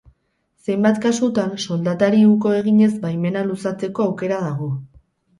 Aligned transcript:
Zenbait 0.67 0.95
kasutan 1.01 1.51
soldatari 1.65 2.21
uko 2.29 2.53
eginez 2.59 2.89
baimena 3.03 3.43
luzatzeko 3.51 4.07
aukera 4.07 4.41
dago. 4.47 4.71